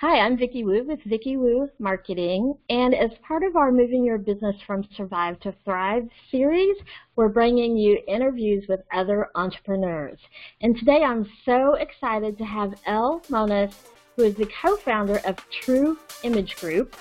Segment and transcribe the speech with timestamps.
[0.00, 4.16] Hi, I'm Vicki Wu with Vicki Wu Marketing, and as part of our Moving Your
[4.16, 6.76] Business from Survive to Thrive series,
[7.16, 10.20] we're bringing you interviews with other entrepreneurs.
[10.60, 13.74] And today I'm so excited to have Elle Monas,
[14.14, 16.94] who is the co-founder of True Image Group.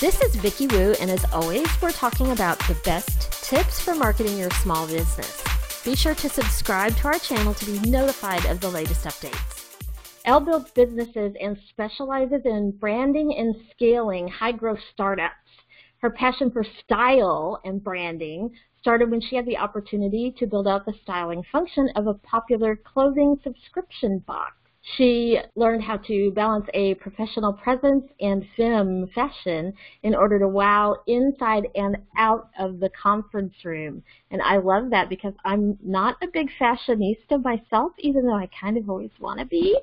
[0.00, 4.38] This is Vicki Wu, and as always, we're talking about the best tips for marketing
[4.38, 5.37] your small business.
[5.88, 9.74] Be sure to subscribe to our channel to be notified of the latest updates.
[10.26, 15.48] Elle builds businesses and specializes in branding and scaling high growth startups.
[16.02, 20.84] Her passion for style and branding started when she had the opportunity to build out
[20.84, 24.57] the styling function of a popular clothing subscription box.
[24.96, 30.96] She learned how to balance a professional presence and femme fashion in order to wow
[31.06, 34.02] inside and out of the conference room.
[34.30, 38.78] And I love that because I'm not a big fashionista myself, even though I kind
[38.78, 39.78] of always want to be.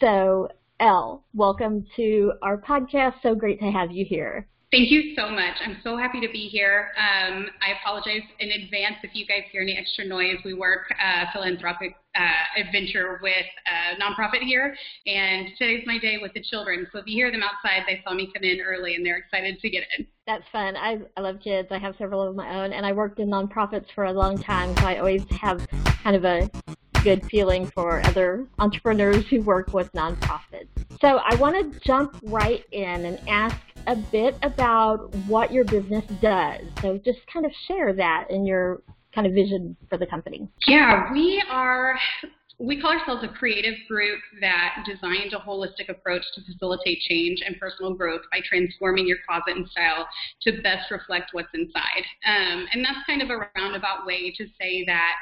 [0.00, 0.48] So,
[0.80, 3.22] Elle, welcome to our podcast.
[3.22, 4.46] So great to have you here.
[4.72, 5.54] Thank you so much.
[5.64, 6.88] I'm so happy to be here.
[6.98, 10.38] Um, I apologize in advance if you guys hear any extra noise.
[10.44, 16.32] We work a philanthropic uh, adventure with a nonprofit here, and today's my day with
[16.34, 16.86] the children.
[16.92, 19.60] So if you hear them outside, they saw me come in early and they're excited
[19.60, 20.06] to get in.
[20.26, 20.76] That's fun.
[20.76, 21.68] I, I love kids.
[21.70, 24.76] I have several of my own, and I worked in nonprofits for a long time,
[24.78, 25.64] so I always have
[26.02, 26.50] kind of a
[27.04, 30.66] good feeling for other entrepreneurs who work with nonprofits.
[31.00, 33.56] So I want to jump right in and ask
[33.86, 36.62] a bit about what your business does.
[36.82, 38.82] So just kind of share that in your
[39.14, 40.48] kind of vision for the company.
[40.66, 41.98] Yeah, we are
[42.58, 47.58] we call ourselves a creative group that designed a holistic approach to facilitate change and
[47.60, 50.08] personal growth by transforming your closet and style
[50.42, 52.04] to best reflect what's inside.
[52.24, 55.14] Um, and that's kind of a roundabout way to say that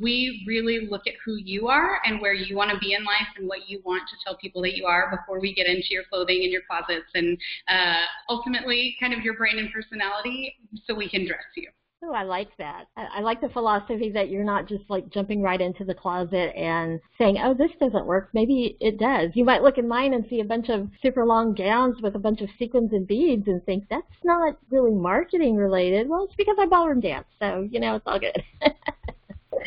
[0.00, 3.28] we really look at who you are and where you want to be in life
[3.36, 6.04] and what you want to tell people that you are before we get into your
[6.10, 10.54] clothing and your closets and uh, ultimately kind of your brain and personality
[10.86, 11.68] so we can dress you.
[12.00, 12.84] Oh, I like that.
[12.96, 17.00] I like the philosophy that you're not just like jumping right into the closet and
[17.18, 18.28] saying, oh, this doesn't work.
[18.32, 19.30] Maybe it does.
[19.34, 22.20] You might look in mine and see a bunch of super long gowns with a
[22.20, 26.08] bunch of sequins and beads and think that's not really marketing related.
[26.08, 27.26] Well, it's because I ballroom dance.
[27.40, 28.44] So, you know, it's all good.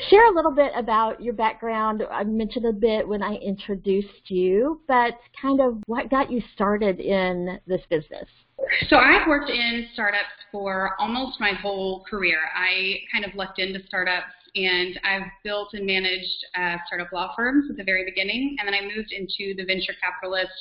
[0.09, 2.01] Share a little bit about your background.
[2.09, 7.01] I mentioned a bit when I introduced you, but kind of what got you started
[7.01, 8.27] in this business?
[8.89, 12.39] So I've worked in startups for almost my whole career.
[12.55, 17.69] I kind of lucked into startups and I've built and managed uh, startup law firms
[17.69, 20.51] at the very beginning, and then I moved into the venture capitalist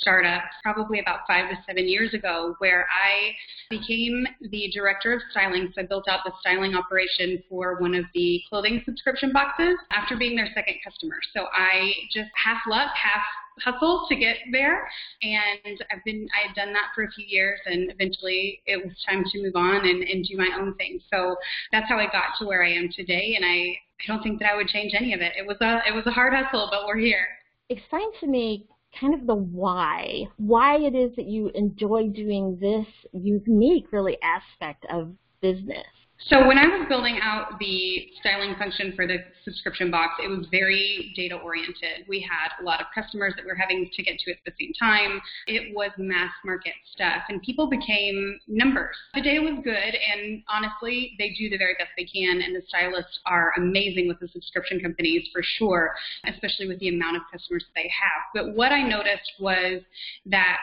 [0.00, 3.32] startup probably about five to seven years ago, where I
[3.68, 5.72] became the director of styling.
[5.74, 10.16] So I built out the styling operation for one of the clothing subscription boxes after
[10.16, 11.16] being their second customer.
[11.34, 13.22] So I just half luck, half
[13.60, 14.88] hustle to get there.
[15.22, 18.94] And I've been I had done that for a few years, and eventually it was
[19.08, 21.00] time to move on and, and do my own thing.
[21.12, 21.36] So
[21.70, 24.50] that's how I got to where I am today, and I I don't think that
[24.52, 25.32] I would change any of it.
[25.38, 27.26] It was a it was a hard hustle, but we're here.
[27.68, 28.66] Explain to me
[28.98, 34.84] kind of the why, why it is that you enjoy doing this unique, really, aspect
[34.90, 35.86] of business.
[36.28, 40.46] So when I was building out the styling function for the subscription box, it was
[40.50, 42.06] very data oriented.
[42.08, 44.52] We had a lot of customers that we were having to get to at the
[44.58, 45.20] same time.
[45.46, 48.96] It was mass market stuff and people became numbers.
[49.14, 52.62] The data was good and honestly, they do the very best they can and the
[52.68, 55.94] stylists are amazing with the subscription companies for sure,
[56.26, 58.22] especially with the amount of customers they have.
[58.32, 59.82] But what I noticed was
[60.26, 60.58] that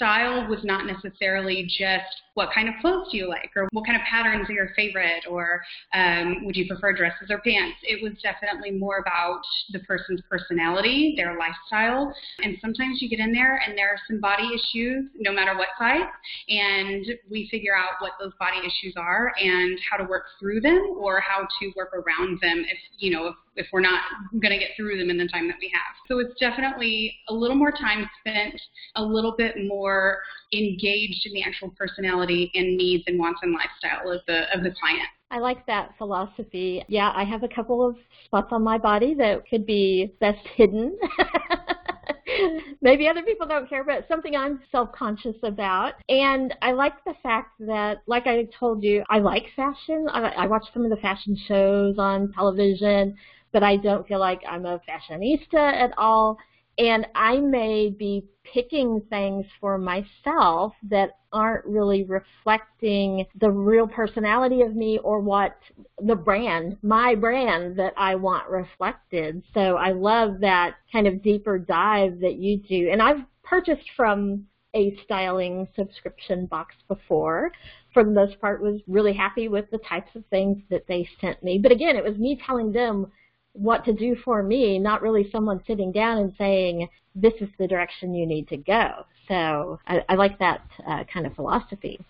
[0.00, 4.00] style was not necessarily just what kind of clothes do you like or what kind
[4.00, 5.60] of patterns are your favorite or
[5.92, 7.76] um, would you prefer dresses or pants?
[7.82, 9.42] It was definitely more about
[9.72, 14.20] the person's personality their lifestyle and sometimes you get in there and there are some
[14.20, 16.08] body issues no matter what size
[16.48, 20.96] and we figure out what those body issues are and how to work through them
[20.98, 24.00] or how to work around them if you know if, if we're not
[24.32, 25.94] going to get through them in the time that we have.
[26.08, 28.60] So it's definitely a little more time spent
[28.96, 30.18] a little bit more
[30.52, 34.74] engaged in the actual personality and needs and wants and lifestyle of the of the
[34.80, 35.08] client.
[35.30, 36.84] I like that philosophy.
[36.88, 40.98] Yeah, I have a couple of spots on my body that could be best hidden.
[42.80, 45.94] Maybe other people don't care, but something I'm self-conscious about.
[46.08, 50.06] And I like the fact that, like I told you, I like fashion.
[50.10, 53.14] I, I watch some of the fashion shows on television,
[53.52, 56.38] but I don't feel like I'm a fashionista at all.
[56.80, 64.62] And I may be picking things for myself that aren't really reflecting the real personality
[64.62, 65.58] of me or what
[65.98, 69.42] the brand, my brand that I want reflected.
[69.52, 72.88] So I love that kind of deeper dive that you do.
[72.90, 77.52] And I've purchased from a styling subscription box before.
[77.92, 81.42] For the most part, was really happy with the types of things that they sent
[81.42, 81.58] me.
[81.58, 83.12] But again, it was me telling them
[83.52, 87.66] what to do for me, not really someone sitting down and saying, this is the
[87.66, 89.04] direction you need to go.
[89.28, 92.00] So I, I like that uh, kind of philosophy.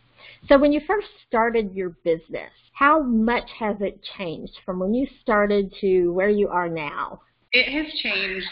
[0.48, 5.06] So when you first started your business, how much has it changed from when you
[5.20, 7.20] started to where you are now?
[7.52, 8.46] It has changed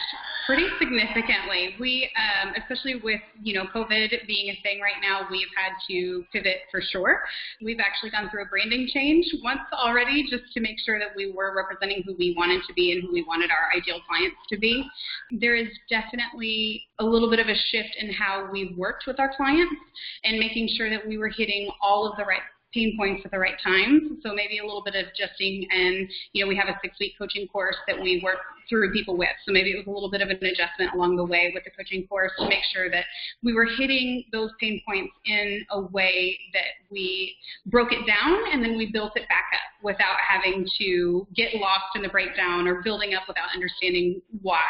[0.48, 1.76] pretty significantly.
[1.78, 6.24] We, um, especially with you know COVID being a thing right now, we've had to
[6.32, 7.20] pivot for sure.
[7.62, 11.30] We've actually gone through a branding change once already, just to make sure that we
[11.30, 14.58] were representing who we wanted to be and who we wanted our ideal clients to
[14.58, 14.88] be.
[15.32, 19.36] There is definitely a little bit of a shift in how we worked with our
[19.36, 19.74] clients
[20.24, 22.40] and making sure that we were hitting all of the right
[22.78, 24.02] pain points at the right times.
[24.22, 27.14] So maybe a little bit of adjusting and, you know, we have a six week
[27.18, 28.38] coaching course that we work
[28.68, 29.28] through people with.
[29.46, 31.70] So maybe it was a little bit of an adjustment along the way with the
[31.70, 33.04] coaching course to make sure that
[33.42, 37.34] we were hitting those pain points in a way that we
[37.66, 41.94] broke it down and then we built it back up without having to get lost
[41.94, 44.64] in the breakdown or building up without understanding why.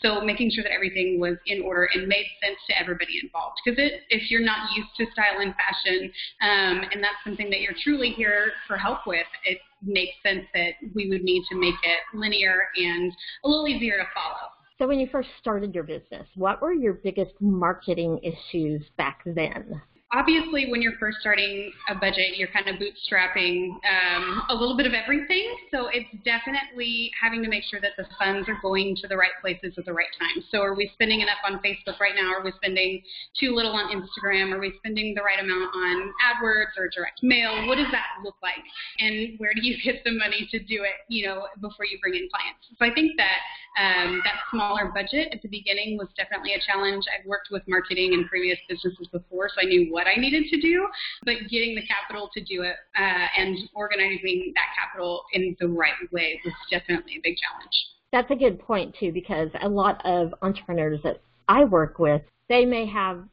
[0.00, 3.58] So making sure that everything was in order and made sense to everybody involved.
[3.64, 3.78] Because
[4.10, 6.12] if you're not used to style and fashion,
[6.42, 10.74] um, and that's something that you're truly here for help with, it makes sense that
[10.94, 13.12] we would need to make it linear and
[13.44, 14.50] a little easier to follow.
[14.78, 19.80] So when you first started your business, what were your biggest marketing issues back then?
[20.14, 24.86] Obviously when you're first starting a budget, you're kind of bootstrapping um, a little bit
[24.86, 25.44] of everything.
[25.70, 29.34] So it's definitely having to make sure that the funds are going to the right
[29.42, 30.42] places at the right time.
[30.50, 32.32] So are we spending enough on Facebook right now?
[32.32, 33.02] Are we spending
[33.38, 34.52] too little on Instagram?
[34.54, 37.66] Are we spending the right amount on AdWords or direct mail?
[37.66, 38.62] What does that look like?
[39.00, 42.14] And where do you get the money to do it, you know, before you bring
[42.14, 42.62] in clients?
[42.78, 43.38] So I think that
[43.76, 47.04] um, that smaller budget at the beginning was definitely a challenge.
[47.10, 50.60] I've worked with marketing in previous businesses before, so I knew what I needed to
[50.60, 50.86] do,
[51.24, 55.92] but getting the capital to do it uh, and organizing that capital in the right
[56.12, 57.86] way was definitely a big challenge.
[58.12, 62.64] That's a good point, too, because a lot of entrepreneurs that I work with, they
[62.64, 63.24] may have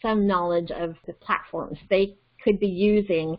[0.00, 3.36] some knowledge of the platforms they could be using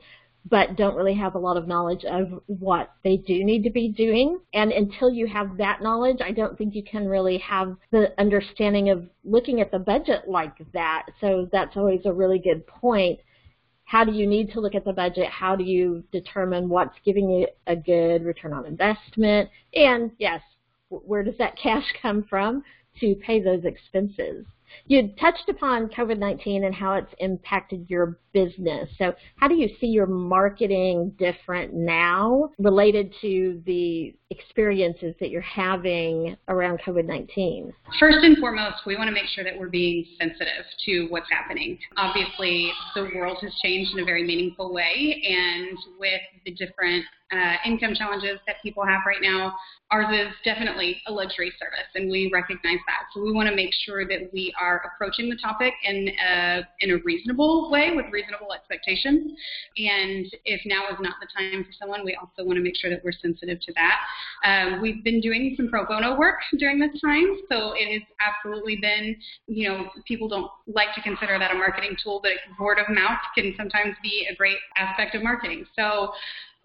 [0.50, 3.88] but don't really have a lot of knowledge of what they do need to be
[3.88, 4.40] doing.
[4.54, 8.90] And until you have that knowledge, I don't think you can really have the understanding
[8.90, 11.06] of looking at the budget like that.
[11.22, 13.20] So that's always a really good point.
[13.86, 15.28] How do you need to look at the budget?
[15.28, 19.50] How do you determine what's giving you a good return on investment?
[19.74, 20.42] And yes,
[20.90, 22.64] where does that cash come from
[23.00, 24.46] to pay those expenses?
[24.86, 28.90] You touched upon COVID 19 and how it's impacted your business.
[28.98, 35.42] So, how do you see your marketing different now related to the experiences that you're
[35.42, 37.74] having around COVID 19?
[38.00, 41.78] First and foremost, we want to make sure that we're being sensitive to what's happening.
[41.98, 47.56] Obviously, the world has changed in a very meaningful way, and with the different uh,
[47.66, 49.56] income challenges that people have right now,
[49.92, 53.06] ours is definitely a luxury service, and we recognize that.
[53.14, 56.92] So we want to make sure that we are approaching the topic in a, in
[56.92, 59.32] a reasonable way with reasonable expectations.
[59.78, 62.90] And if now is not the time for someone, we also want to make sure
[62.90, 64.00] that we're sensitive to that.
[64.44, 68.78] Um, we've been doing some pro bono work during this time, so it has absolutely
[68.78, 69.16] been,
[69.48, 73.20] you know, people don't like to consider that a marketing tool, but word of mouth
[73.36, 75.66] can sometimes be a great aspect of marketing.
[75.76, 76.12] So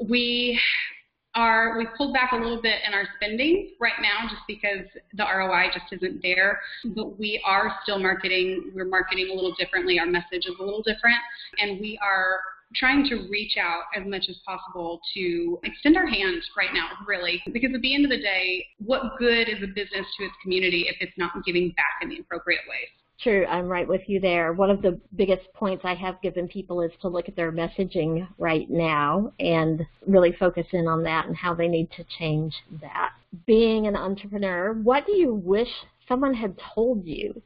[0.01, 0.61] we
[1.35, 5.25] are we've pulled back a little bit in our spending right now just because the
[5.25, 6.61] ROI just isn't there.
[6.85, 8.73] But we are still marketing.
[8.75, 9.99] We're marketing a little differently.
[9.99, 11.19] Our message is a little different,
[11.59, 12.41] and we are
[12.75, 17.43] trying to reach out as much as possible to extend our hands right now, really.
[17.53, 20.87] Because at the end of the day, what good is a business to its community
[20.89, 22.89] if it's not giving back in the appropriate ways?
[23.21, 24.53] True, I'm right with you there.
[24.53, 28.29] One of the biggest points I have given people is to look at their messaging
[28.39, 33.11] right now and really focus in on that and how they need to change that.
[33.45, 35.69] Being an entrepreneur, what do you wish
[36.07, 37.43] someone had told you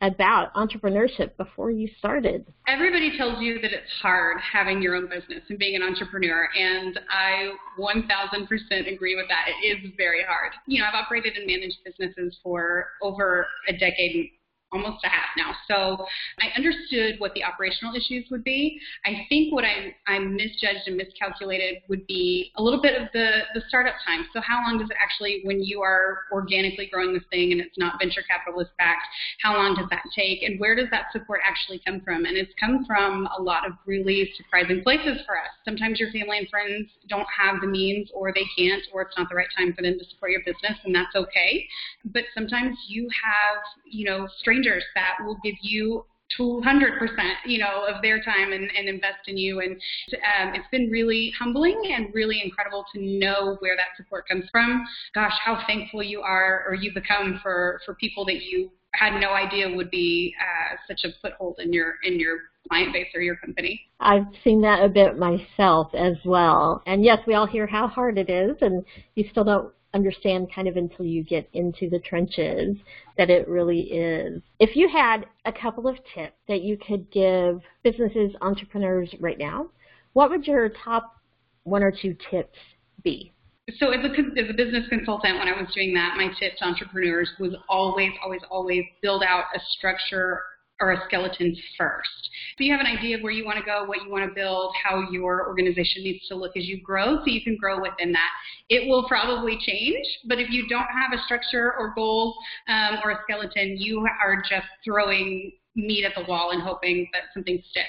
[0.00, 2.46] about entrepreneurship before you started?
[2.68, 6.98] Everybody tells you that it's hard having your own business and being an entrepreneur, and
[7.10, 9.46] I 1000% agree with that.
[9.62, 10.52] It is very hard.
[10.66, 14.32] You know, I've operated and managed businesses for over a decade
[14.72, 15.54] almost a half now.
[15.68, 16.06] So
[16.40, 18.78] I understood what the operational issues would be.
[19.04, 23.42] I think what I, I misjudged and miscalculated would be a little bit of the,
[23.54, 24.26] the startup time.
[24.32, 27.78] So how long does it actually, when you are organically growing this thing and it's
[27.78, 29.06] not venture capitalist backed,
[29.40, 30.42] how long does that take?
[30.42, 32.24] And where does that support actually come from?
[32.24, 35.50] And it's come from a lot of really surprising places for us.
[35.64, 39.28] Sometimes your family and friends don't have the means or they can't or it's not
[39.28, 41.66] the right time for them to support your business and that's okay.
[42.04, 46.04] But sometimes you have, you know, strangers strangers that will give you
[46.40, 46.98] 200%
[47.46, 51.32] you know of their time and, and invest in you and um, it's been really
[51.38, 56.20] humbling and really incredible to know where that support comes from gosh how thankful you
[56.22, 60.74] are or you become for for people that you had no idea would be uh,
[60.88, 63.80] such a foothold in your in your client base or your company.
[64.00, 66.82] I've seen that a bit myself as well.
[66.86, 70.68] And yes, we all hear how hard it is, and you still don't understand kind
[70.68, 72.76] of until you get into the trenches
[73.18, 74.40] that it really is.
[74.60, 79.70] If you had a couple of tips that you could give businesses, entrepreneurs right now,
[80.12, 81.16] what would your top
[81.64, 82.58] one or two tips
[83.02, 83.32] be?
[83.78, 86.64] So as a, as a business consultant, when I was doing that, my tip to
[86.64, 90.42] entrepreneurs was always, always, always build out a structure
[90.80, 92.30] or a skeleton first.
[92.58, 94.34] So you have an idea of where you want to go, what you want to
[94.34, 98.12] build, how your organization needs to look as you grow, so you can grow within
[98.12, 98.30] that.
[98.68, 102.34] It will probably change, but if you don't have a structure or goals
[102.68, 107.24] um, or a skeleton, you are just throwing meat at the wall and hoping that
[107.34, 107.86] something sticks.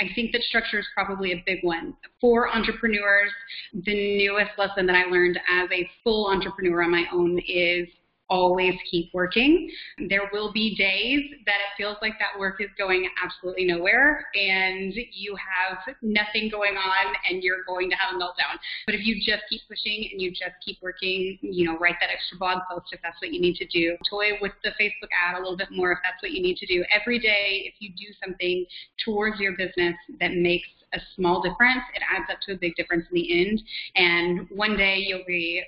[0.00, 1.94] I think that structure is probably a big one.
[2.20, 3.30] For entrepreneurs,
[3.74, 7.88] the newest lesson that I learned as a full entrepreneur on my own is
[8.28, 9.70] always keep working.
[10.08, 14.92] There will be days that it feels like that work is going absolutely nowhere and
[15.12, 18.58] you have nothing going on and you're going to have a meltdown.
[18.86, 22.10] But if you just keep pushing and you just keep working, you know, write that
[22.10, 23.96] extra blog post if that's what you need to do.
[24.08, 26.66] Toy with the Facebook ad a little bit more if that's what you need to
[26.66, 26.84] do.
[26.94, 28.66] Every day, if you do something
[29.04, 33.06] towards your business that makes a small difference, it adds up to a big difference
[33.10, 33.62] in the end.
[33.96, 35.62] And one day you'll be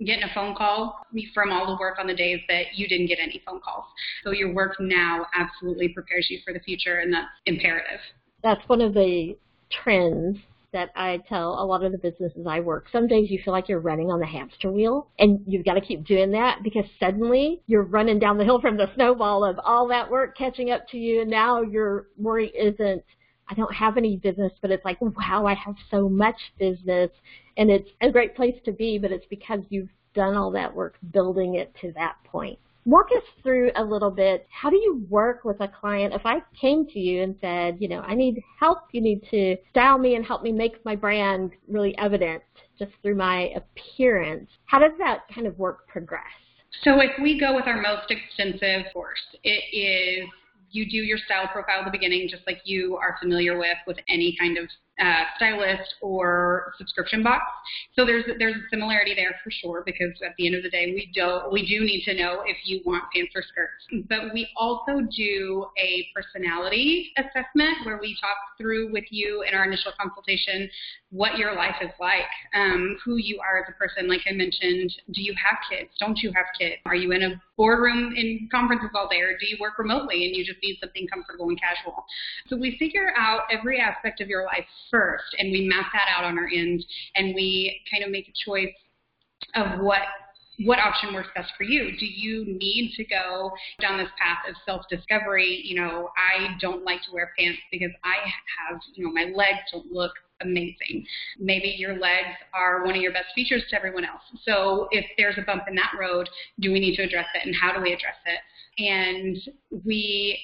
[0.00, 3.18] getting a phone call from all the work on the days that you didn't get
[3.20, 3.84] any phone calls.
[4.24, 8.00] So your work now absolutely prepares you for the future, and that's imperative.
[8.42, 9.36] That's one of the
[9.70, 10.38] trends
[10.72, 12.86] that I tell a lot of the businesses I work.
[12.90, 15.80] Some days you feel like you're running on the hamster wheel and you've got to
[15.80, 19.86] keep doing that because suddenly you're running down the hill from the snowball of all
[19.88, 23.04] that work catching up to you and now your worry isn't
[23.48, 27.10] I don't have any business, but it's like, wow, I have so much business.
[27.56, 30.96] And it's a great place to be, but it's because you've done all that work
[31.12, 32.58] building it to that point.
[32.86, 34.46] Walk us through a little bit.
[34.50, 36.12] How do you work with a client?
[36.12, 39.56] If I came to you and said, you know, I need help, you need to
[39.70, 42.42] style me and help me make my brand really evident
[42.78, 46.22] just through my appearance, how does that kind of work progress?
[46.82, 50.28] So if we go with our most extensive course, it is
[50.74, 53.98] you do your style profile at the beginning, just like you are familiar with with
[54.08, 54.68] any kind of
[55.00, 57.42] uh, stylist or subscription box.
[57.96, 60.86] So there's there's a similarity there for sure because at the end of the day
[60.94, 64.06] we do we do need to know if you want pants or skirts.
[64.08, 69.64] But we also do a personality assessment where we talk through with you in our
[69.64, 70.70] initial consultation
[71.14, 74.08] what your life is like, um, who you are as a person.
[74.08, 75.90] Like I mentioned, do you have kids?
[76.00, 76.82] Don't you have kids?
[76.86, 80.34] Are you in a boardroom in conferences all day, or do you work remotely and
[80.34, 82.04] you just need something comfortable and casual?
[82.48, 86.24] So we figure out every aspect of your life first, and we map that out
[86.24, 88.74] on our end, and we kind of make a choice
[89.54, 90.02] of what
[90.60, 91.96] what option works best for you.
[91.98, 95.62] Do you need to go down this path of self-discovery?
[95.64, 98.14] You know, I don't like to wear pants because I
[98.70, 100.12] have, you know, my legs don't look
[100.42, 101.04] amazing.
[101.38, 104.22] Maybe your legs are one of your best features to everyone else.
[104.44, 106.28] So if there's a bump in that road,
[106.60, 108.38] do we need to address it and how do we address it?
[108.82, 109.36] And
[109.84, 110.38] we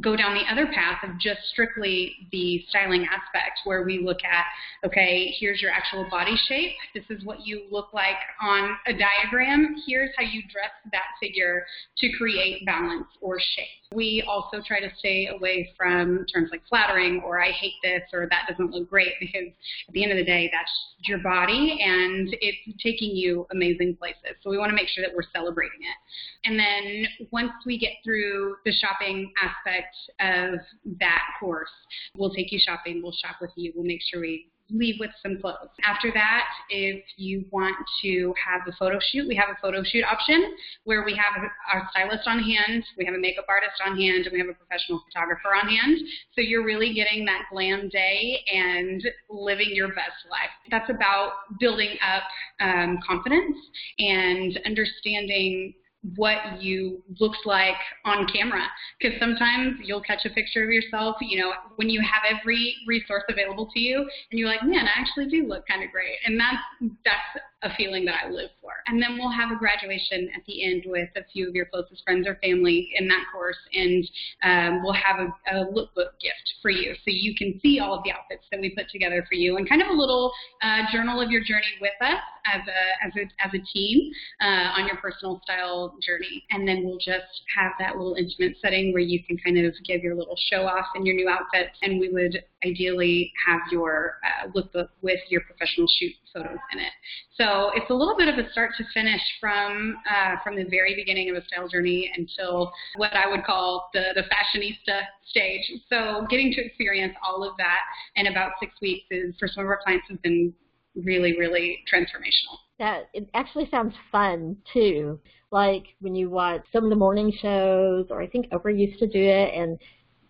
[0.00, 4.44] go down the other path of just strictly the styling aspect where we look at,
[4.86, 6.72] okay, here's your actual body shape.
[6.94, 9.76] This is what you look like on a diagram.
[9.86, 11.64] Here's how you dress that figure
[11.98, 13.66] to create balance or shape.
[13.92, 18.28] We also try to stay away from terms like flattering or I hate this or
[18.30, 19.48] that doesn't look great because
[19.88, 20.70] at the end of the day, that's
[21.06, 24.36] your body and it's taking you amazing places.
[24.42, 26.48] So we want to make sure that we're celebrating it.
[26.48, 29.89] And then once we get through the shopping aspect
[30.20, 30.60] of
[30.98, 31.70] that course,
[32.16, 35.40] we'll take you shopping, we'll shop with you, we'll make sure we leave with some
[35.40, 35.68] clothes.
[35.82, 40.04] After that, if you want to have a photo shoot, we have a photo shoot
[40.04, 40.54] option
[40.84, 41.42] where we have
[41.72, 44.54] our stylist on hand, we have a makeup artist on hand, and we have a
[44.54, 45.98] professional photographer on hand.
[46.34, 50.50] So you're really getting that glam day and living your best life.
[50.70, 52.22] That's about building up
[52.60, 53.56] um, confidence
[53.98, 55.74] and understanding
[56.16, 58.66] what you looked like on camera.
[58.98, 63.22] Because sometimes you'll catch a picture of yourself you know when you have every resource
[63.28, 63.98] available to you
[64.30, 66.16] and you're like man i actually do look kind of great.
[66.24, 68.72] And that's that's a feeling that I live for.
[68.86, 72.02] And then we'll have a graduation at the end with a few of your closest
[72.04, 74.04] friends or family in that course, and
[74.42, 78.04] um, we'll have a, a lookbook gift for you so you can see all of
[78.04, 81.20] the outfits that we put together for you and kind of a little uh, journal
[81.20, 84.96] of your journey with us as a, as a, as a team uh, on your
[84.96, 86.44] personal style journey.
[86.50, 90.02] And then we'll just have that little intimate setting where you can kind of give
[90.02, 94.48] your little show off in your new outfits, and we would ideally have your uh,
[94.48, 96.92] lookbook with your professional shoot photos in it.
[97.36, 100.94] So it's a little bit of a start to finish from uh, from the very
[100.94, 105.70] beginning of a style journey until what I would call the, the fashionista stage.
[105.88, 107.80] So getting to experience all of that
[108.16, 110.52] in about six weeks is for some of our clients has been
[110.94, 112.56] really, really transformational.
[112.78, 115.20] That it actually sounds fun too.
[115.50, 119.06] Like when you watch some of the morning shows, or I think Oprah used to
[119.06, 119.78] do it, and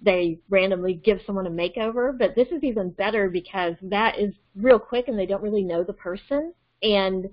[0.02, 2.16] they randomly give someone a makeover.
[2.16, 5.84] But this is even better because that is real quick, and they don't really know
[5.84, 6.52] the person,
[6.82, 7.28] and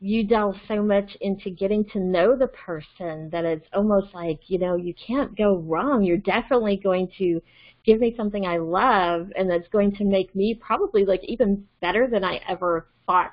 [0.00, 4.58] you delve so much into getting to know the person that it's almost like you
[4.58, 6.04] know you can't go wrong.
[6.04, 7.40] You're definitely going to
[7.84, 12.06] give me something I love and that's going to make me probably like even better
[12.06, 13.32] than I ever thought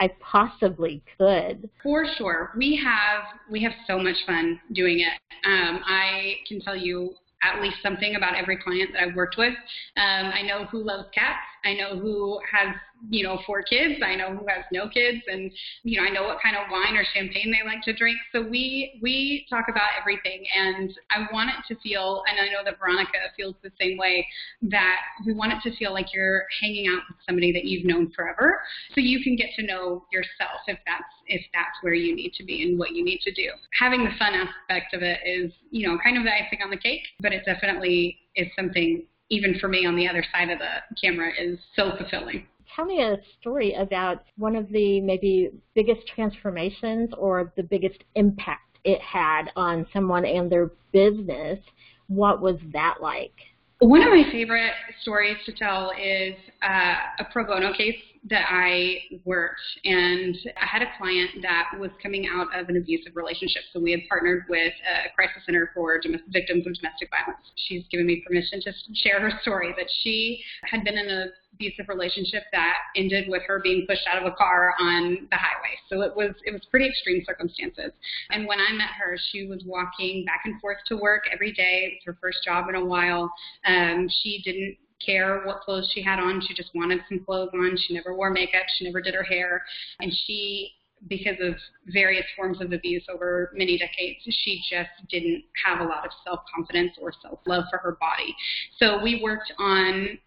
[0.00, 1.68] I possibly could.
[1.82, 2.52] For sure.
[2.56, 5.20] We have we have so much fun doing it.
[5.44, 9.54] Um, I can tell you at least something about every client that I've worked with.
[9.96, 11.38] Um, I know who loves cats.
[11.64, 12.74] I know who has
[13.10, 14.00] you know, four kids.
[14.04, 15.50] I know who has no kids, and
[15.82, 18.18] you know, I know what kind of wine or champagne they like to drink.
[18.32, 22.64] So we we talk about everything, and I want it to feel, and I know
[22.64, 24.26] that Veronica feels the same way.
[24.62, 28.10] That we want it to feel like you're hanging out with somebody that you've known
[28.10, 28.60] forever,
[28.94, 32.44] so you can get to know yourself if that's if that's where you need to
[32.44, 33.50] be and what you need to do.
[33.78, 36.76] Having the fun aspect of it is, you know, kind of the icing on the
[36.76, 40.96] cake, but it definitely is something even for me on the other side of the
[41.00, 42.46] camera is so fulfilling
[42.78, 48.78] tell me a story about one of the maybe biggest transformations or the biggest impact
[48.84, 51.58] it had on someone and their business.
[52.06, 53.32] What was that like?
[53.80, 57.96] One of my favorite stories to tell is uh, a pro bono case
[58.30, 63.16] that I worked, and I had a client that was coming out of an abusive
[63.16, 63.62] relationship.
[63.72, 67.44] So we had partnered with a crisis center for victims of domestic violence.
[67.56, 71.88] She's given me permission to share her story that she had been in a abusive
[71.88, 75.74] relationship that ended with her being pushed out of a car on the highway.
[75.88, 77.92] So it was it was pretty extreme circumstances.
[78.30, 81.84] And when I met her, she was walking back and forth to work every day.
[81.84, 83.32] It was her first job in a while.
[83.66, 86.40] Um, she didn't care what clothes she had on.
[86.46, 87.76] She just wanted some clothes on.
[87.76, 88.64] She never wore makeup.
[88.76, 89.62] She never did her hair.
[90.00, 90.72] And she,
[91.08, 91.54] because of
[91.86, 96.40] various forms of abuse over many decades, she just didn't have a lot of self
[96.54, 98.34] confidence or self love for her body.
[98.78, 100.18] So we worked on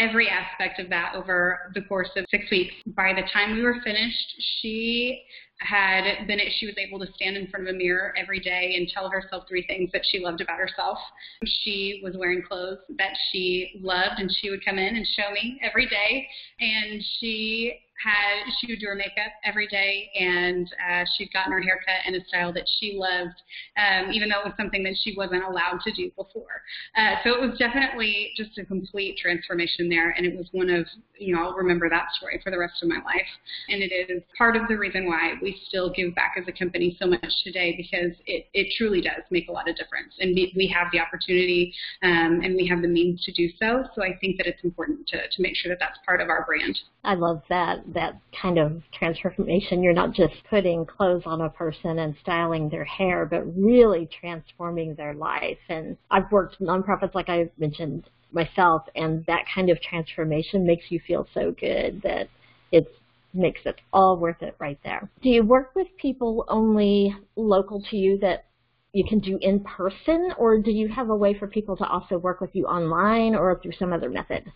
[0.00, 2.74] every aspect of that over the course of six weeks.
[2.96, 5.22] By the time we were finished, she
[5.58, 8.88] had been she was able to stand in front of a mirror every day and
[8.88, 10.98] tell herself three things that she loved about herself.
[11.44, 15.60] She was wearing clothes that she loved and she would come in and show me
[15.62, 16.26] every day
[16.60, 21.60] and she had she would do her makeup every day, and uh, she'd gotten her
[21.60, 23.36] haircut in a style that she loved,
[23.76, 26.62] um, even though it was something that she wasn't allowed to do before.
[26.96, 30.86] Uh, so it was definitely just a complete transformation there, and it was one of
[31.18, 33.30] you know I'll remember that story for the rest of my life,
[33.68, 36.96] and it is part of the reason why we still give back as a company
[37.00, 40.72] so much today because it it truly does make a lot of difference, and we
[40.74, 43.84] have the opportunity um, and we have the means to do so.
[43.94, 46.44] So I think that it's important to to make sure that that's part of our
[46.46, 46.78] brand.
[47.04, 49.82] I love that that kind of transformation.
[49.82, 54.94] You're not just putting clothes on a person and styling their hair, but really transforming
[54.94, 55.58] their life.
[55.68, 61.00] And I've worked nonprofits, like I mentioned myself, and that kind of transformation makes you
[61.06, 62.28] feel so good that
[62.72, 62.86] it
[63.32, 65.08] makes it all worth it right there.
[65.22, 68.46] Do you work with people only local to you that
[68.92, 72.18] you can do in person, or do you have a way for people to also
[72.18, 74.50] work with you online or through some other method?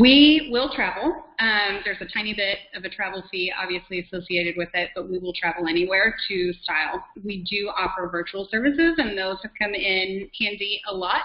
[0.00, 1.12] We will travel.
[1.40, 5.18] Um, there's a tiny bit of a travel fee, obviously, associated with it, but we
[5.18, 7.02] will travel anywhere to style.
[7.24, 11.22] We do offer virtual services, and those have come in handy a lot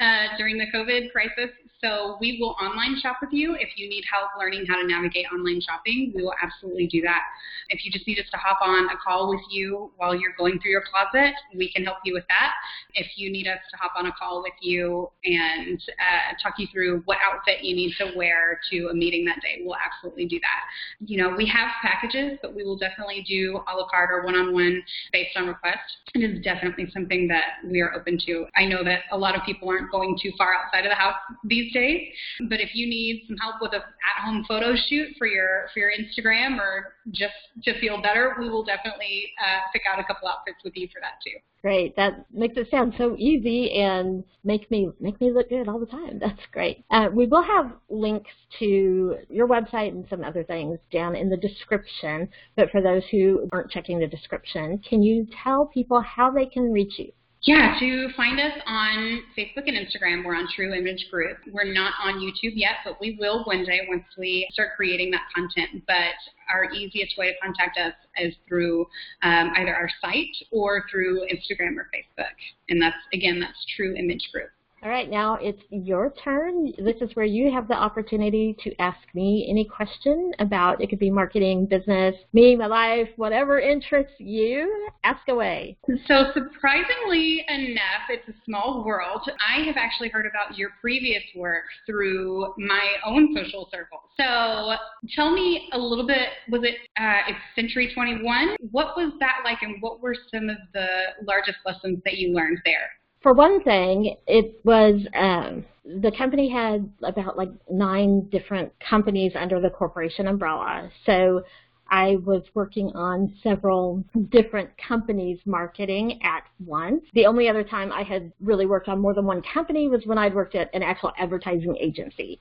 [0.00, 1.50] uh, during the COVID crisis.
[1.82, 3.54] So we will online shop with you.
[3.54, 7.22] If you need help learning how to navigate online shopping, we will absolutely do that.
[7.68, 10.58] If you just need us to hop on a call with you while you're going
[10.58, 12.54] through your closet, we can help you with that.
[12.94, 16.66] If you need us to hop on a call with you and uh, talk you
[16.72, 20.38] through what outfit you need to wear to a meeting that day, We'll absolutely do
[20.40, 21.06] that.
[21.06, 24.82] You know, we have packages, but we will definitely do a la carte or one-on-one
[25.12, 25.78] based on request.
[26.14, 28.46] It is definitely something that we are open to.
[28.56, 31.16] I know that a lot of people aren't going too far outside of the house
[31.44, 32.08] these days,
[32.48, 33.78] but if you need some help with a
[34.16, 38.64] at-home photo shoot for your for your Instagram or just to feel better, we will
[38.64, 41.38] definitely uh, pick out a couple outfits with you for that too.
[41.60, 41.96] Great.
[41.96, 45.86] That makes it sound so easy and make me make me look good all the
[45.86, 46.18] time.
[46.20, 46.84] That's great.
[46.90, 51.36] Uh, we will have links to your website and some other things down in the
[51.36, 52.28] description.
[52.56, 56.72] But for those who aren't checking the description, can you tell people how they can
[56.72, 57.12] reach you?
[57.42, 61.38] Yeah, to find us on Facebook and Instagram, we're on True Image Group.
[61.52, 65.22] We're not on YouTube yet, but we will one day once we start creating that
[65.32, 65.84] content.
[65.86, 66.18] But
[66.52, 68.86] our easiest way to contact us is through
[69.22, 72.34] um, either our site or through Instagram or Facebook.
[72.68, 74.50] And that's, again, that's True Image Group.
[74.80, 76.72] All right, now it's your turn.
[76.78, 81.00] This is where you have the opportunity to ask me any question about it could
[81.00, 84.88] be marketing, business, me, my life, whatever interests you.
[85.02, 85.76] Ask away.
[86.06, 89.28] So surprisingly enough, it's a small world.
[89.44, 93.98] I have actually heard about your previous work through my own social circle.
[94.16, 94.74] So
[95.16, 96.28] tell me a little bit.
[96.50, 98.56] Was it uh, it's Century 21?
[98.70, 100.86] What was that like, and what were some of the
[101.26, 102.90] largest lessons that you learned there?
[103.28, 109.60] For one thing, it was um, the company had about like nine different companies under
[109.60, 110.88] the corporation umbrella.
[111.04, 111.42] So
[111.90, 117.04] I was working on several different companies' marketing at once.
[117.12, 120.16] The only other time I had really worked on more than one company was when
[120.16, 122.40] I'd worked at an actual advertising agency.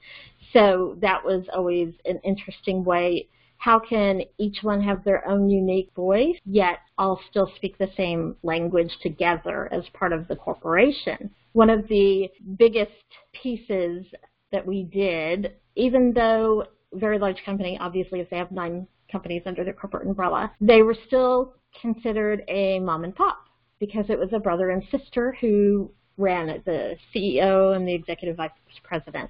[0.54, 5.92] So that was always an interesting way how can each one have their own unique
[5.96, 11.30] voice, yet all still speak the same language together as part of the corporation?
[11.54, 12.92] One of the biggest
[13.34, 14.06] pieces
[14.52, 19.64] that we did, even though very large company, obviously if they have nine companies under
[19.64, 23.46] their corporate umbrella, they were still considered a mom and pop
[23.80, 28.38] because it was a brother and sister who ran it, the CEO and the executive
[28.38, 28.52] vice
[28.84, 29.30] president.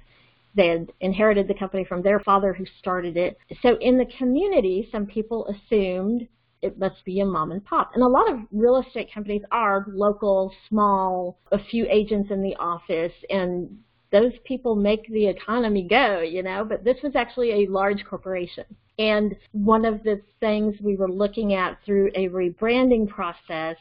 [0.54, 3.38] They had inherited the company from their father who started it.
[3.62, 6.26] So in the community, some people assumed
[6.62, 7.92] it must be a mom and pop.
[7.94, 12.56] And a lot of real estate companies are local, small, a few agents in the
[12.56, 13.78] office, and
[14.10, 18.64] those people make the economy go, you know, but this was actually a large corporation.
[18.98, 23.76] And one of the things we were looking at through a rebranding process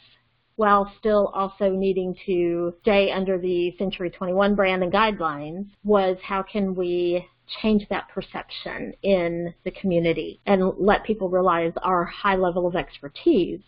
[0.58, 6.44] while still also needing to stay under the Century 21 brand and guidelines was how
[6.44, 7.26] can we
[7.62, 13.62] change that perception in the community and let people realize our high level of expertise.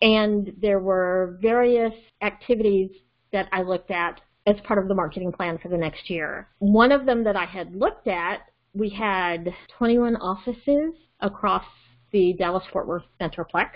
[0.00, 2.90] And there were various activities
[3.32, 6.48] that I looked at as part of the marketing plan for the next year.
[6.58, 8.42] One of them that I had looked at,
[8.74, 11.64] we had 21 offices across
[12.12, 13.70] the Dallas Fort Worth Metroplex.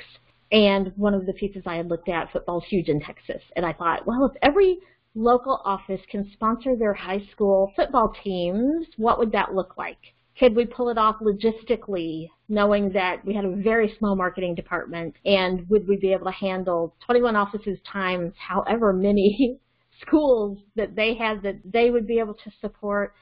[0.52, 3.42] And one of the pieces I had looked at, football's huge in Texas.
[3.56, 4.78] And I thought, well, if every
[5.14, 9.98] local office can sponsor their high school football teams, what would that look like?
[10.38, 15.14] Could we pull it off logistically, knowing that we had a very small marketing department?
[15.24, 19.58] And would we be able to handle 21 offices times however many
[20.00, 23.14] schools that they had that they would be able to support?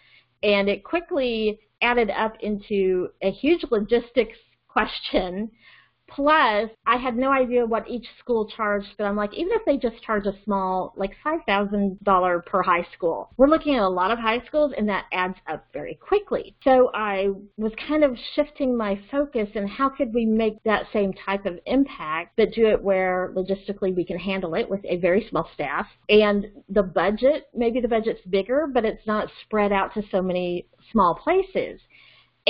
[0.42, 4.38] And it quickly added up into a huge logistics
[4.68, 5.50] question
[6.10, 9.76] Plus, I had no idea what each school charged, but I'm like, even if they
[9.76, 14.18] just charge a small, like $5,000 per high school, we're looking at a lot of
[14.18, 16.54] high schools and that adds up very quickly.
[16.64, 21.12] So I was kind of shifting my focus and how could we make that same
[21.12, 25.26] type of impact, but do it where logistically we can handle it with a very
[25.30, 25.86] small staff.
[26.08, 30.66] And the budget, maybe the budget's bigger, but it's not spread out to so many
[30.90, 31.80] small places.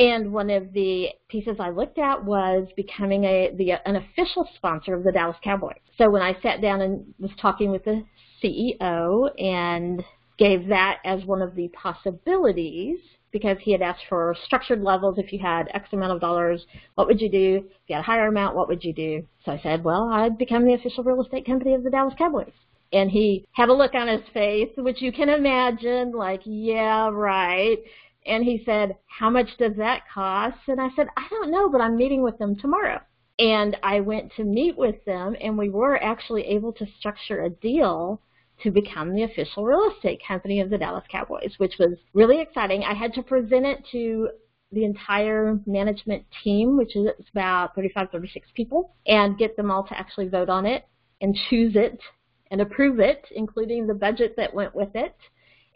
[0.00, 4.94] And one of the pieces I looked at was becoming a the an official sponsor
[4.94, 5.76] of the Dallas Cowboys.
[5.98, 8.02] So when I sat down and was talking with the
[8.42, 10.02] CEO and
[10.38, 12.98] gave that as one of the possibilities
[13.30, 15.18] because he had asked for structured levels.
[15.18, 17.64] If you had X amount of dollars, what would you do?
[17.66, 19.24] If you had a higher amount, what would you do?
[19.44, 22.52] So I said, well, I'd become the official real estate company of the Dallas Cowboys.
[22.92, 27.78] And he had a look on his face, which you can imagine, like, yeah, right.
[28.26, 30.58] And he said, How much does that cost?
[30.68, 33.00] And I said, I don't know, but I'm meeting with them tomorrow.
[33.38, 37.50] And I went to meet with them, and we were actually able to structure a
[37.50, 38.20] deal
[38.62, 42.84] to become the official real estate company of the Dallas Cowboys, which was really exciting.
[42.84, 44.28] I had to present it to
[44.72, 49.98] the entire management team, which is about 35, 36 people, and get them all to
[49.98, 50.84] actually vote on it
[51.20, 51.98] and choose it
[52.50, 55.14] and approve it, including the budget that went with it.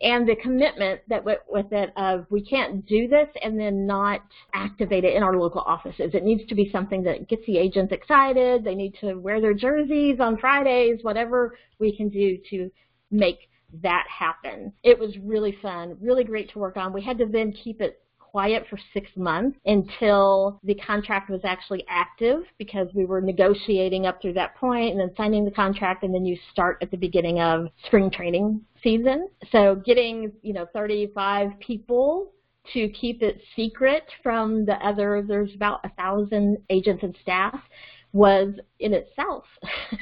[0.02, 4.20] And the commitment that went with it of we can't do this and then not
[4.52, 6.14] activate it in our local offices.
[6.14, 8.64] It needs to be something that gets the agents excited.
[8.64, 12.70] They need to wear their jerseys on Fridays, whatever we can do to
[13.11, 13.48] make
[13.83, 14.72] that happen.
[14.83, 16.92] It was really fun, really great to work on.
[16.92, 18.03] We had to then keep it
[18.35, 24.20] quiet for six months until the contract was actually active because we were negotiating up
[24.20, 27.38] through that point and then signing the contract and then you start at the beginning
[27.38, 29.29] of spring training season.
[29.53, 32.33] So getting, you know, 35 people
[32.73, 37.55] to keep it secret from the other, there's about a thousand agents and staff
[38.14, 39.44] was in itself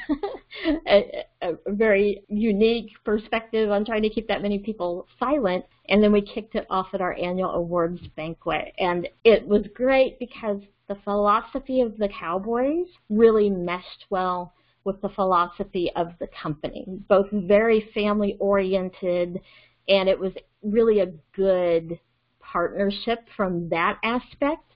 [0.87, 5.65] a, a, very unique perspective on trying to keep that many people silent.
[5.89, 8.71] And then we kicked it off at our annual awards banquet.
[8.77, 15.09] And it was great because the philosophy of the Cowboys really meshed well with the
[15.09, 19.41] philosophy of the company, both very family oriented,
[19.87, 21.99] and it was really a good
[22.39, 24.71] partnership from that aspect.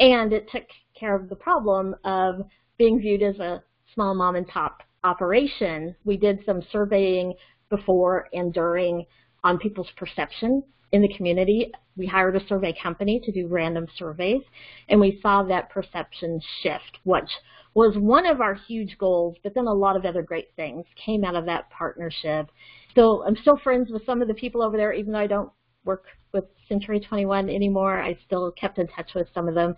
[0.00, 0.64] And it took
[0.98, 2.46] care of the problem of
[2.78, 3.62] being viewed as a
[3.94, 7.34] small mom and pop operation, we did some surveying
[7.68, 9.04] before and during
[9.44, 10.62] on people's perception
[10.92, 11.70] in the community.
[11.96, 14.42] We hired a survey company to do random surveys,
[14.88, 17.30] and we saw that perception shift, which
[17.74, 21.24] was one of our huge goals, but then a lot of other great things came
[21.24, 22.50] out of that partnership.
[22.94, 25.50] So I'm still friends with some of the people over there, even though I don't
[25.84, 28.00] work with Century 21 anymore.
[28.00, 29.74] I still kept in touch with some of them.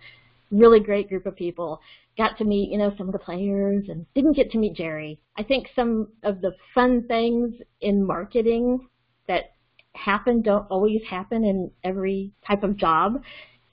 [0.50, 1.80] Really great group of people
[2.16, 5.20] got to meet, you know, some of the players and didn't get to meet Jerry.
[5.36, 8.88] I think some of the fun things in marketing
[9.26, 9.52] that
[9.94, 13.22] happen don't always happen in every type of job.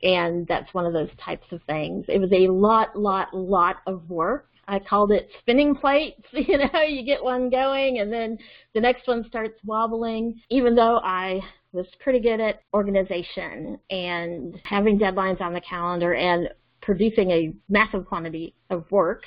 [0.03, 2.05] And that's one of those types of things.
[2.07, 4.49] It was a lot, lot, lot of work.
[4.67, 6.21] I called it spinning plates.
[6.33, 8.37] You know, you get one going and then
[8.73, 10.39] the next one starts wobbling.
[10.49, 16.49] Even though I was pretty good at organization and having deadlines on the calendar and
[16.88, 19.23] producing a massive quantity of work,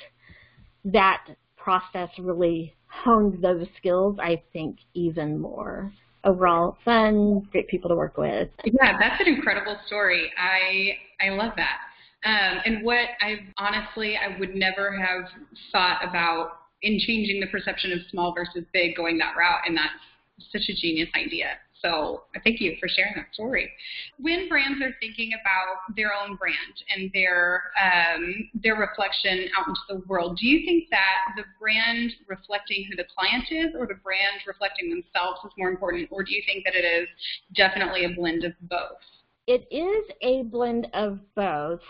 [0.83, 1.23] that
[1.55, 5.93] process really honed those skills, I think, even more.
[6.23, 8.49] Overall, fun, great people to work with.
[8.65, 10.31] Yeah, that's an incredible story.
[10.37, 11.77] I I love that.
[12.25, 15.25] Um, and what I honestly I would never have
[15.71, 20.51] thought about in changing the perception of small versus big, going that route, and that's
[20.51, 21.57] such a genius idea.
[21.81, 23.71] So thank you for sharing that story.
[24.19, 26.55] When brands are thinking about their own brand
[26.95, 32.11] and their um, their reflection out into the world, do you think that the brand
[32.27, 36.33] reflecting who the client is, or the brand reflecting themselves is more important, or do
[36.33, 37.07] you think that it is
[37.55, 38.99] definitely a blend of both?
[39.47, 41.81] It is a blend of both.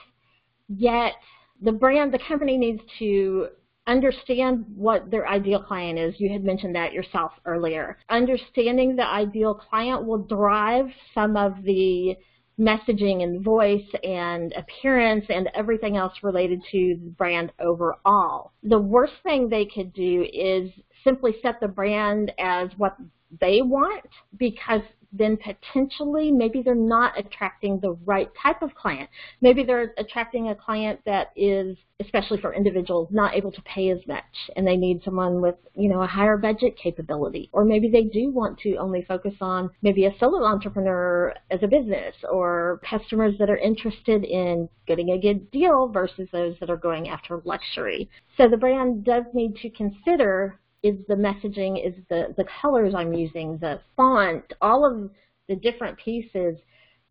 [0.70, 1.14] Yet
[1.62, 3.50] the brand, the company needs to
[3.92, 6.16] understand what their ideal client is.
[6.18, 7.98] You had mentioned that yourself earlier.
[8.10, 12.16] Understanding the ideal client will drive some of the
[12.60, 18.52] messaging and voice and appearance and everything else related to the brand overall.
[18.64, 20.70] The worst thing they could do is
[21.04, 22.96] simply set the brand as what
[23.40, 24.06] they want
[24.38, 29.10] because then potentially maybe they're not attracting the right type of client.
[29.42, 34.00] Maybe they're attracting a client that is, especially for individuals, not able to pay as
[34.08, 34.24] much
[34.56, 37.50] and they need someone with, you know, a higher budget capability.
[37.52, 41.68] Or maybe they do want to only focus on maybe a solo entrepreneur as a
[41.68, 46.78] business or customers that are interested in getting a good deal versus those that are
[46.78, 48.10] going after luxury.
[48.38, 53.14] So the brand does need to consider is the messaging, is the, the colors I'm
[53.14, 55.12] using, the font, all of
[55.48, 56.58] the different pieces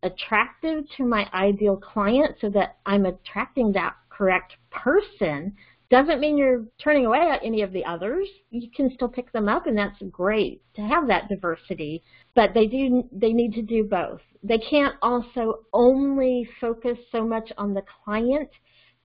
[0.03, 5.55] attractive to my ideal client so that I'm attracting that correct person
[5.91, 8.27] doesn't mean you're turning away any of the others.
[8.49, 12.01] You can still pick them up and that's great to have that diversity.
[12.33, 14.21] But they do they need to do both.
[14.41, 18.49] They can't also only focus so much on the client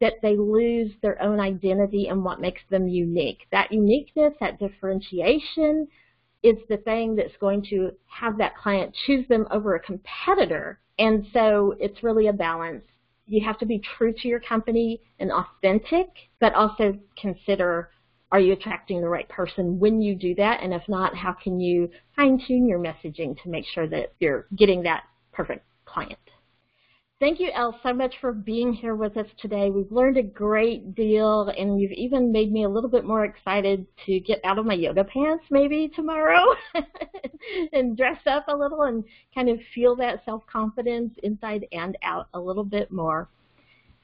[0.00, 3.46] that they lose their own identity and what makes them unique.
[3.50, 5.88] That uniqueness, that differentiation
[6.42, 10.80] is the thing that's going to have that client choose them over a competitor.
[10.98, 12.84] And so it's really a balance.
[13.26, 16.08] You have to be true to your company and authentic,
[16.40, 17.90] but also consider
[18.32, 20.60] are you attracting the right person when you do that?
[20.62, 24.46] And if not, how can you fine tune your messaging to make sure that you're
[24.56, 26.18] getting that perfect client?
[27.18, 29.70] Thank you, Elle, so much for being here with us today.
[29.70, 33.86] We've learned a great deal, and you've even made me a little bit more excited
[34.04, 36.44] to get out of my yoga pants maybe tomorrow
[37.72, 39.02] and dress up a little and
[39.34, 43.30] kind of feel that self-confidence inside and out a little bit more.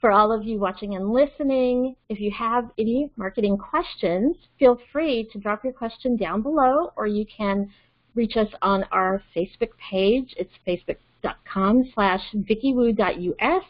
[0.01, 5.29] For all of you watching and listening, if you have any marketing questions, feel free
[5.33, 7.69] to drop your question down below, or you can
[8.15, 10.35] reach us on our Facebook page.
[10.37, 13.65] It's facebook.com slash vickywoo.us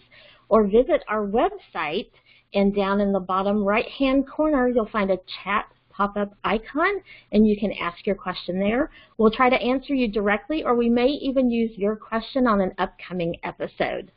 [0.48, 2.10] or visit our website
[2.54, 7.02] and down in the bottom right-hand corner you'll find a chat pop-up icon
[7.32, 8.90] and you can ask your question there.
[9.18, 12.72] We'll try to answer you directly or we may even use your question on an
[12.78, 14.10] upcoming episode.